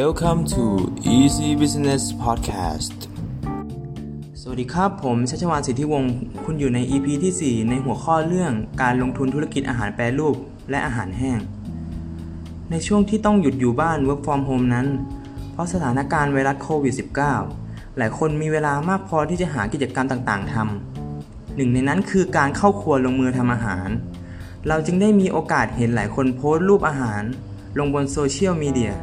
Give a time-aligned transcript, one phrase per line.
[0.00, 0.64] Welcome to
[1.16, 2.96] Easy Business Podcast
[4.40, 8.52] สวัสดีครับ ผมชัชวานสิทธิวงศ์ คุณอยู่ใน EP ที่ 4 ในหัวข้อเรื่อง
[8.82, 10.36] การลงทุนธุรกิจอาหารแปรรูป
[10.70, 11.40] และอาหารแห้ง
[12.70, 14.86] ในช่วงที่ต้องหยุดอยู่บ้าน work from home นั้น
[15.52, 16.94] เพราะสถานการณ์ไวรัสโควิด
[17.46, 23.88] -19 หลายคนมีเวลามากพอที่จะหากิจกรรมต่างๆทำหนึ่งในนั้นคือการเข้าครัวลงมือทำอาหาร
[24.68, 27.22] เราจึงได้มีโอกาสเห็นหลายคนโพสต์รูปอาหาร
[27.78, 28.94] ลงบนโซเชียลมีเดีย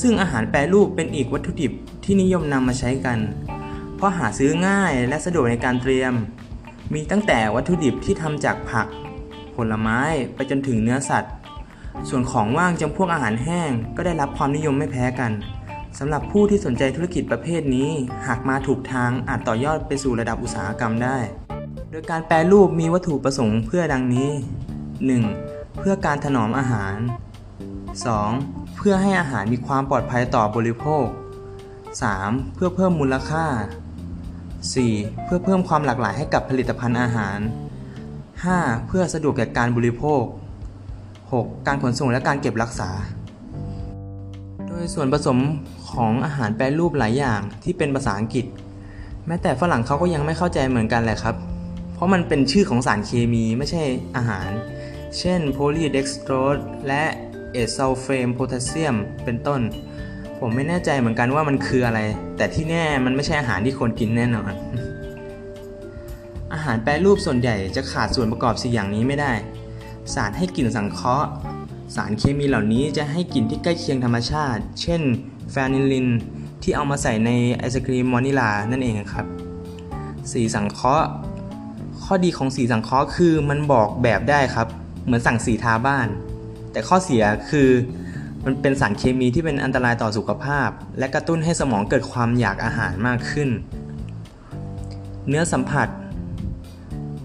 [0.00, 1.72] ซึ่งอาหารแปรรูปเป็นอีกวัตถุดิบ
[2.04, 3.18] ที่นิยมนำมาใช้กัน
[3.96, 6.12] เพราะหาซื้อง่ายและสะดวกในการเตรียม
[6.94, 8.86] มีตั้งแต่วัตถุดิบที่ทำจากผัก
[9.56, 10.00] ผลไม้
[10.34, 11.32] ไปจนถึงเนื้อสัตว์
[12.08, 15.32] ส่วนของว่างจำพวกอาหารแห้งก็ได้รับความนิยมไม่แพ้กัน
[15.98, 17.90] สำหรับผู้ที่สนใจธุรกิจประเภทนี้
[18.26, 21.18] หากมาถูกทางอาจต่อยอดไปสู่ระดับอุตสาหกรรมได้
[21.90, 24.30] โดยการแปรรูปมีวัตถุประสงค์เพื่อดังนี้
[25.04, 25.78] 1.
[25.78, 26.96] เพื่อการถนอมอาหาร
[28.02, 28.76] 2.
[28.76, 31.06] เพื่อให้อาหารมีความปลอดภัยต่อบริโภค
[31.82, 32.54] 3.
[32.54, 33.44] เพื่อเพิ่มมูลค่า
[34.54, 35.24] 4.
[35.24, 37.38] เพื่อเพิ่มความหลากหลายให้กับผลิตภัณฑ์อาหาร
[38.12, 38.86] 5.
[38.86, 40.22] เพื่อสะดวกแก่การบริโภค
[41.14, 41.66] 6.
[41.66, 42.90] การขนส่งและการเก็บรักษา
[44.68, 45.38] โดยส่วนผสม
[45.90, 48.46] ของอาหารแปรรูปหลายอย่างที่เป็นภาษาอังกฤษ
[49.26, 51.34] แม้แต่ฝรั่งเขาก็ยังไม่เข้าใจเหมือนกันแหละครับ
[51.94, 53.82] เพราะมันเป็นชื่อของสารเคมีไม่ใช่
[54.16, 54.48] อาหาร
[55.18, 57.04] เช่นโพลีเด็กสโตรสและ
[57.54, 59.60] เอซ l ลเฟมโพแทสเซียม เป็นต้น
[60.38, 62.00] ผมไม่แน่ใจเหมือนกันว่ามันคืออะไร
[62.36, 64.52] แต่ที่แน่มันไม่ใช่อาหารที่คนกินแน่นอน
[66.54, 69.32] อาหารแปรรูปส่วนใหญ่จะขาดส่วนประกอบสี่อย่างนี้ไม่ได้
[70.14, 71.28] สารให้กลิ่นสังเคราะห์
[71.96, 75.02] สารเคมีเหล่านี้จะให้กลิ่นที่ใกล้เคียงธรรมชาติ เช่น
[75.50, 76.08] vanillin
[76.62, 79.26] ที่เอามาใส่ในไอศครีมวานิลานั่นเองครับ
[80.32, 81.06] สีสังเคราะห์
[82.02, 84.68] ข้อดีของสีสังเคราะห์คือมันบอกแบบได้ครับ
[85.04, 86.08] เหมือนสั่งสีทาบ้าน
[86.74, 87.68] แต่ข้อเสียคือ
[88.44, 93.50] มันเป็นสารเคมีที่เป็นอันตรายต่อสุขภาพ และกระตุ้นให้สมองเกิดความอยากอาหารมากขึ้น
[95.28, 95.88] เนื้อสัมผัส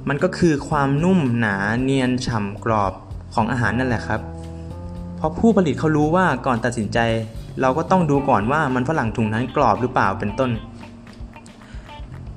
[0.10, 2.94] มันก็คือความนุ่มหนาเนียนฉ่ำกรอบ
[3.34, 4.22] ของอาหารนั่นแหละครับ
[5.18, 7.00] เพราะผู้ผลิตเขารู้ว่าก่อนตัดสินใจ
[7.62, 10.52] เราก็ต้องดูก่อนว่ามันฝรั่งถุงนั้นกรอบหรือเปล่าเป็นต้น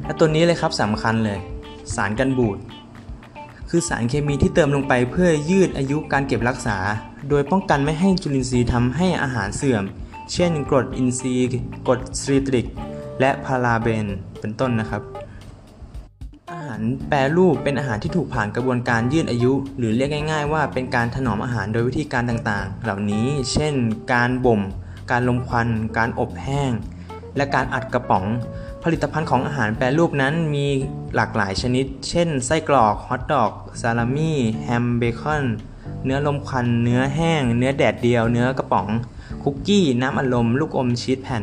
[0.04, 1.38] และตัวนี้เลยครับสำคัญเลย
[1.94, 2.58] สารกันบูด
[3.74, 6.78] คือสารเคมีที่เติมลงไปเพื่อยืดอายุการเก็บรักษา
[7.28, 9.84] โดยป้องกันไม่ให้จุลินทรีย์ทำให้อาหารเสื่อม
[10.32, 11.46] เช่นกรดอินทรีย์
[11.86, 12.66] กรดสตรีตริก
[13.20, 14.06] และพาราเบน
[14.40, 15.02] เป็นต้นนะครับ
[16.52, 23.74] อาหารแปรรูปเป็นอาหารที่ถูกผ่านกระบวนการยืดอายุ หรือเรียกง่ายๆ ว่าเป็นการถนอมอาหารโดยวิธีการต่างๆ เหล่านี้ เช่น
[24.12, 24.60] การบ่ม
[25.10, 25.68] การลมควัน
[25.98, 26.70] การอบแห้ง
[27.36, 28.24] และการอัดกระป๋อง
[28.84, 30.66] ผลิตภัณฑ์ของอาหารแปรรูปนั้นมี
[31.14, 35.44] หลากหลายชนิด เช่น ไส้กรอก ฮอทดอก ซาลามี่ แฮม เบคอน
[36.04, 38.86] เนื้อลมควัน เนื้อแห้ง เนื้อแดดเดียว เนื้อกระป๋อง
[39.42, 41.42] คุกกี้ น้ำอัดลม ลูกอมชีสแผ่น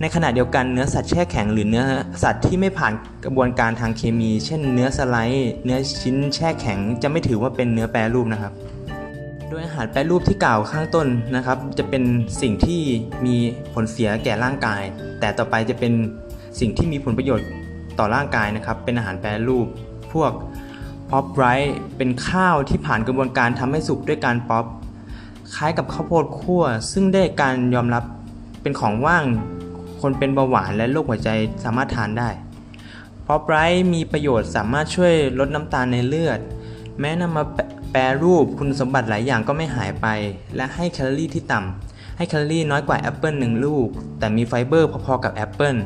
[0.00, 1.84] ในขณะเดียวกันเนื้อสัตว์แช่แข็งหรือเนื้อ
[2.22, 2.92] สัตว์ที่ไม่ผ่าน
[3.24, 8.52] กระบวนการทางเคมี เช่น เนื้อสไลด์ เนื้อชิ้นแช่แข็ง จะไม่ถือว่าเป็นเนื้อแปรรูปนะครับ
[9.48, 11.06] โดยอาหารแปรรูปที่กล่าวข้างต้น
[11.36, 12.02] นะครับ จะเป็น
[12.40, 12.80] สิ่งที่
[13.26, 13.36] มี
[13.74, 14.82] ผลเสียแก่ร่างกาย
[15.20, 15.92] แต่ต่อไปจะเป็น
[16.60, 17.48] สิ่งที่มีผลประโยชน์
[17.98, 19.66] ต่อร่างกายนะครับ เป็นอาหารแปรรูป
[20.12, 20.32] พวก
[21.10, 24.64] pop rice เป็นข้าวที่ผ่านกระบวนการทำให้สุกด้วยการป๊อป
[25.54, 28.04] คล้ายกับข้าวโพดคั่ว ซึ่งได้การยอมรับ
[28.62, 29.24] เป็นของว่าง
[30.00, 31.30] คนเป็นเบาหวานและโรคหัวใจ
[31.64, 32.28] สามารถทานได้
[33.28, 36.40] pop rice มีประโยชน์สามารถช่วยลดน้ำตาลในเลือด
[37.00, 37.44] แม้นำมา
[37.92, 40.06] แปรรูปคุณสมบัติหลายอย่างก็ไม่หายไป
[40.56, 43.88] และให้แคลอรี่ที่ต่ำให้แคลอรี่น้อยกว่าแอปเปิลหนึ่งลูก
[44.18, 45.76] แต่มีไฟเบอร์พอๆกับแอปเปิล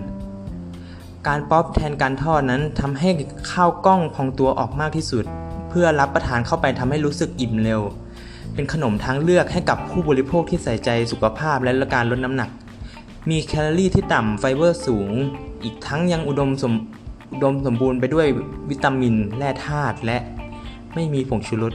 [1.28, 3.09] การป๊อปแทนการทอดนั้นทำให้
[3.53, 5.25] ข้าวกล้องพองตัวออกมากที่สุด
[5.70, 7.81] เพื่อรับประทานเข้าไปทำให้รู้สึกอิ่มเร็ว
[8.54, 12.50] เป็นขนมทางเลือกให้กับผู้บริโภคที่ใส่ใจสุขภาพและการลดน้ำหนัก
[13.31, 15.10] มีแคลอรี่ที่ต่ำไฟเบอร์สูง
[15.65, 16.75] อีกทั้งยังอุดมสม
[17.32, 18.26] อุดมสมบูรณ์ไปด้วย
[18.70, 20.19] วิตามินแร่ธาตุและ
[20.94, 21.75] ไม่มีผงชูรส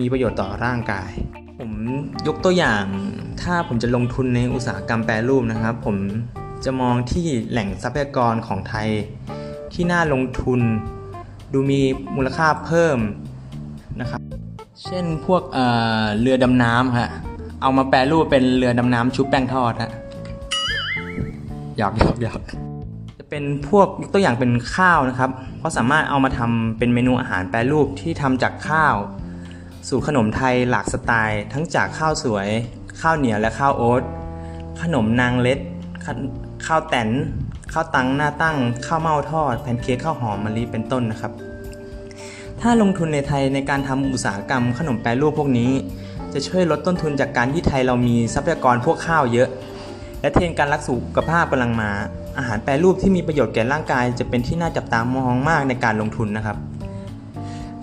[0.00, 1.10] มีประโยชน์ต่อร่างกาย
[1.58, 1.72] ผม
[2.26, 2.84] ยกตัวอย่าง
[3.42, 5.96] ถ้าผมจะลงทุนในอุตสาหกรรมแปรรูปนะครับ ผม
[6.64, 8.88] จะมองที่แหล่งทรัพยากรของไทย
[9.72, 10.60] ที่น่าลงทุน
[11.52, 11.80] ดูมี
[12.16, 12.98] มูลค่าเพิ่ม
[14.00, 14.20] นะครับ
[14.84, 17.10] เช่นพวกเเรือดำน้ำฮะ
[17.62, 19.90] เอามาแปรรูปเป็นเรือดำน้ำชุบแป้งทอดฮะ
[21.78, 22.40] หยอกหยอกหยอก
[23.18, 28.96] จะเป็นพวกยกตัวอย่างเป็นข้าวนะครับ เพราะสามารถเอามาทำเป็นเมนูอาหารแปรรูปที่ทำจากข้าว
[29.88, 32.48] สูตรขนมไทยหลากสไตล์ ทั้งจากข้าวสวย
[33.00, 34.02] ข้าวเหนียวและข้าวโอ๊ต
[34.82, 35.58] ขนมนางเล็ด
[36.66, 37.08] ข้าวแตน
[37.72, 38.56] ข้าวตังหน้าตั้ง
[38.86, 41.32] ข้าวเม่าทอด แพนเค้กข้าวหอมมะลิเป็นต้นนะครับ
[42.60, 45.70] ถ้าลงทุนในไทยในการทำอุตสาหกรรมขนมแปรรูปพวกนี้
[46.32, 49.48] จะช่วยลดต้นทุนจากการที่ไทยเรามีทรัพยากรพวกข้าวเยอะ
[50.20, 51.90] และเทรนการรักสุขภาพกำลังมา
[52.38, 56.56] อาหารแปรรูปที่มีประโยชน์แก่ร่างกาย จะเป็นที่น่าจับตามองมากในการลงทุนนะครับ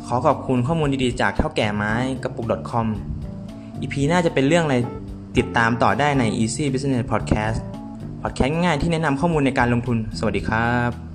[0.06, 1.94] ขอขอบคุณข้อมูลดีๆจากเท่าแก่ไม้
[2.24, 2.86] กระปุก .com
[3.80, 4.78] อีพีหน้าจะเป็นเรื่องอะไร
[5.38, 7.60] ติดตามต่อได้ใน Easy Business Podcast
[8.21, 11.09] พอดแคสต์ง่ายๆที่แนะนำข้อมูลในการลงทุน สวัสดีครับ